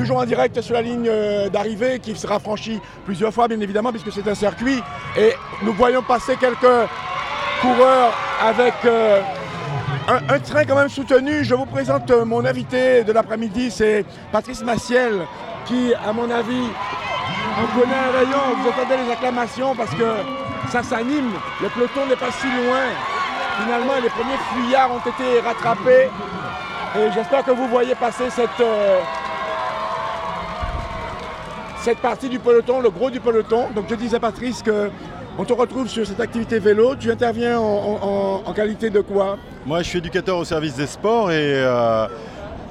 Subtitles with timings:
[0.00, 3.90] toujours en direct sur la ligne euh, d'arrivée qui sera franchie plusieurs fois, bien évidemment,
[3.90, 4.82] puisque c'est un circuit.
[5.14, 6.88] Et nous voyons passer quelques
[7.60, 9.20] coureurs avec euh,
[10.08, 11.44] un, train quand même soutenu.
[11.44, 15.26] Je vous présente euh, mon invité de l'après-midi, c'est Patrice Massiel,
[15.66, 16.64] qui, à mon avis,
[17.62, 18.56] on connaît un rayon.
[18.56, 20.10] Vous entendez les acclamations parce que
[20.70, 21.30] ça s'anime.
[21.60, 22.88] Le peloton n'est pas si loin.
[23.62, 26.08] Finalement, les premiers fuyards ont été rattrapés.
[26.96, 28.62] Et j'espère que vous voyez passer cette,
[31.80, 33.66] cette partie du peloton, le gros du peloton.
[33.74, 34.90] Donc je disais Patrice que
[35.38, 36.94] on te retrouve sur cette activité vélo.
[36.96, 39.38] Tu interviens en, qualité de quoi?
[39.64, 42.06] Moi, je suis éducateur au service des sports et euh,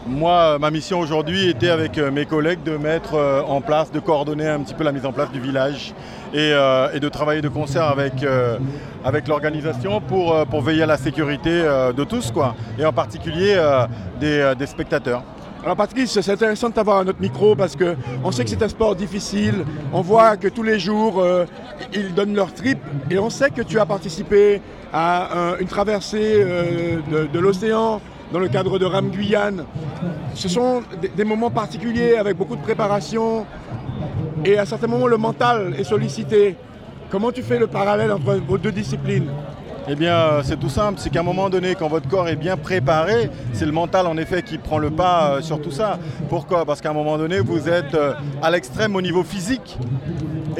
[0.06, 4.00] moi, ma mission aujourd'hui était avec euh, mes collègues de mettre euh, en place, de
[4.00, 5.94] coordonner un petit peu la mise en place du village
[6.34, 8.14] et, de travailler de concert avec,
[9.28, 13.60] l'organisation pour, veiller à la sécurité de tous, quoi, et en particulier
[14.20, 15.24] des spectateurs.
[15.62, 18.70] Alors Patrice, c'est intéressant de t'avoir à notre micro parce qu'on sait que c'est un
[18.70, 19.66] sport difficile.
[19.92, 21.46] On voit que tous les jours, euh,
[21.94, 22.80] ils donnent leur trip.
[23.12, 24.62] Et on sait que tu as participé
[24.94, 27.00] à une traversée euh,
[27.32, 29.66] de, l'océan dans le cadre de Ram Guyane.
[30.34, 30.82] Ce sont
[31.16, 33.46] des, moments particuliers avec beaucoup de préparation.
[34.46, 36.56] Et à certains moments, le mental est sollicité.
[37.12, 39.30] Comment tu fais le parallèle entre vos deux disciplines?
[39.92, 41.00] Eh bien, euh, c'est tout simple.
[41.00, 44.18] C'est qu'à un moment donné, quand votre corps est bien préparé, c'est le mental en
[44.18, 45.98] effet qui prend le pas euh, sur tout ça.
[46.30, 46.64] Pourquoi?
[46.64, 49.80] Parce qu'à un moment donné, vous êtes euh, à l'extrême au niveau physique.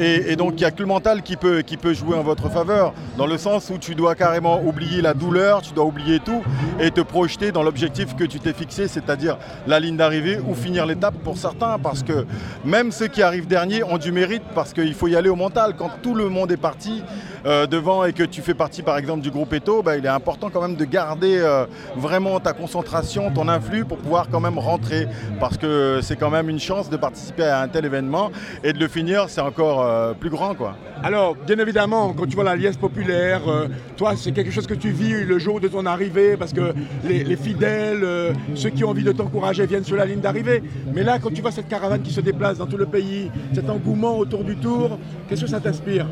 [0.02, 2.48] Et, donc, il n'y a que le mental qui peut, qui peut jouer en votre
[2.48, 6.42] faveur, dans le sens où tu dois carrément oublier la douleur, tu dois oublier tout
[6.80, 10.86] et te projeter dans l'objectif que tu t'es fixé, c'est-à-dire la ligne d'arrivée ou finir
[10.86, 11.78] l'étape pour certains.
[11.78, 12.24] Parce que
[12.64, 15.74] même ceux qui arrivent derniers ont du mérite parce qu'il faut y aller au mental.
[15.76, 17.02] Quand tout le monde est parti
[17.44, 20.50] devant et que tu fais partie, par exemple, du groupe Eto, bah, il est important
[20.50, 21.66] quand même de garder euh,
[21.96, 25.06] vraiment ta concentration, ton influx pour pouvoir quand même rentrer.
[25.38, 28.30] Parce que c'est quand même une chance de participer à un tel événement
[28.64, 30.54] et de le finir, c'est encore euh, plus grand.
[30.54, 30.76] quoi.
[31.02, 34.74] Alors, bien évidemment, quand tu vois la liesse populaire, euh, toi, c'est quelque chose que
[34.74, 39.04] tu vis le jour de ton arrivée parce que les, fidèles, ceux qui ont envie
[39.04, 40.62] de t'encourager viennent sur la ligne d'arrivée.
[40.92, 43.70] Mais là, quand tu vois cette caravane qui se déplace dans tout le pays, cet
[43.70, 44.98] engouement autour du tour,
[45.28, 46.06] qu'est-ce que ça t'inspire?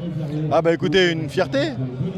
[0.50, 1.70] Ah, bah écoutez, une fierté.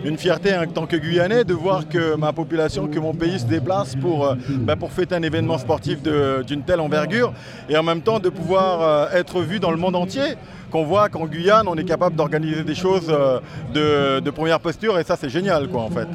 [0.04, 3.46] Une fierté en tant que Guyanais de voir que ma population, que mon pays se
[3.46, 4.34] déplace pour, euh,
[4.78, 7.32] pour fêter un événement sportif d'une telle envergure
[7.68, 10.34] et en même temps de pouvoir euh, être vu dans le monde entier
[10.70, 13.40] qu'on voit qu'en Guyane, on est capable d'organiser des choses euh,
[13.74, 16.08] de, de, première posture et ça, c'est génial, quoi, en fait.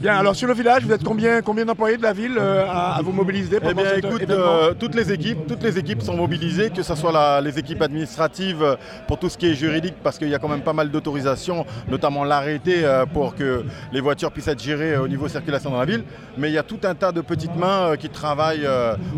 [0.00, 3.02] Bien, alors sur le village, vous êtes combien, combien d'employés de la ville euh, à,
[3.04, 6.82] vous mobiliser Eh bien, écoute, euh, toutes les équipes, toutes les équipes sont mobilisées, que
[6.82, 10.38] ce soit les équipes administratives pour tout ce qui est juridique, parce qu'il y a
[10.38, 13.62] quand même pas mal d'autorisations, notamment l'arrêté pour que
[13.92, 16.04] les voitures puissent être gérées au niveau circulation dans la ville.
[16.38, 18.68] Mais il y a tout un tas de petites mains qui travaillent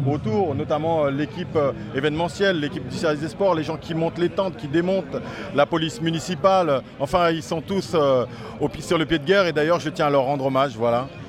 [0.05, 1.57] autour, notamment l'équipe
[1.95, 5.23] événementielle, l'équipe du service des sports, les gens qui montent les tentes, qui démontent,
[5.55, 6.83] la police municipale.
[6.99, 10.11] Enfin, ils sont tous au, sur le pied de guerre et d'ailleurs, je tiens à
[10.11, 10.72] leur rendre hommage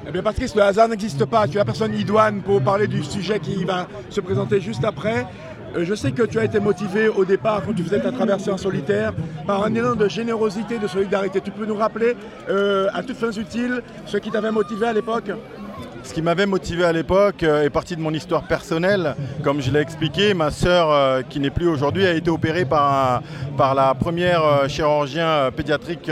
[0.08, 1.48] Eh bien Patrice, le hasard n'existe pas.
[1.48, 5.26] Tu as personne idoine pour parler du sujet qui va se présenter juste après.
[5.76, 8.52] Euh, je sais que tu as été motivé au départ, quand tu faisais ta traversée
[8.52, 9.14] en solitaire,
[9.48, 11.42] par un élan de générosité, de solidarité.
[11.42, 12.16] Tu peux nous rappeler,
[12.50, 15.32] euh, à toutes fins utiles, ce qui t'avait motivé à l'époque?
[16.04, 19.16] Ce qui m'avait motivé à l'époque euh, est parti de mon histoire personnelle.
[19.44, 23.22] Comme je l'ai expliqué, ma sœur, qui n'est plus aujourd'hui, a été opérée par,
[23.58, 26.10] par la première chirurgien pédiatrique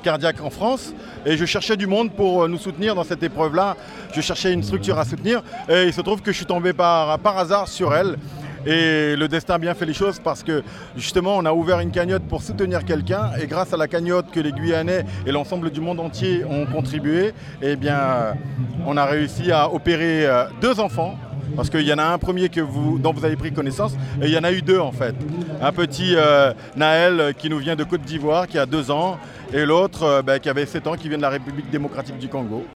[0.00, 0.92] cardiaque en France.
[1.26, 3.76] Et je cherchais du monde pour euh, nous soutenir dans cette épreuve-là.
[4.12, 5.42] Je cherchais une structure à soutenir.
[5.68, 8.16] Et il se trouve que je suis tombé par, par hasard sur elle.
[8.66, 10.62] Et le destin a bien fait les choses parce que
[10.96, 14.40] justement on a ouvert une cagnotte pour soutenir quelqu'un et grâce à la cagnotte que
[14.40, 17.32] les Guyanais et l'ensemble du monde entier ont contribué,
[17.62, 18.34] eh bien
[18.86, 21.16] on a réussi à opérer euh, deux enfants
[21.56, 24.26] parce qu'il y en a un premier que vous, dont vous avez pris connaissance, et
[24.26, 25.14] il y en a eu deux en fait.
[25.60, 29.18] Un petit euh, Naël qui nous vient de Côte d'Ivoire, qui a deux ans,
[29.52, 32.28] et l'autre euh, ben, qui avait sept ans, qui vient de la République démocratique du
[32.28, 32.64] Congo.